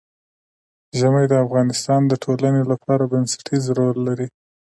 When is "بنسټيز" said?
3.11-3.63